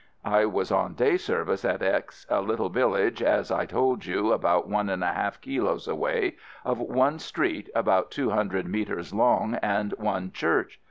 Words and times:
I 0.25 0.45
was 0.45 0.71
on 0.71 0.95
day 0.95 1.15
service 1.17 1.63
at 1.63 1.83
X 1.83 2.25
a 2.27 2.41
little 2.41 2.69
village, 2.69 3.21
as 3.21 3.51
I 3.51 3.67
told 3.67 4.03
you, 4.07 4.33
about 4.33 4.67
one 4.67 4.89
and 4.89 5.03
one 5.03 5.13
half 5.13 5.39
kilos 5.41 5.87
away, 5.87 6.37
of 6.65 6.79
one 6.79 7.19
street 7.19 7.69
about 7.75 8.09
two 8.09 8.31
hundred 8.31 8.65
metres 8.65 9.13
long 9.13 9.59
and 9.61 9.93
one 9.99 10.31
church. 10.31 10.79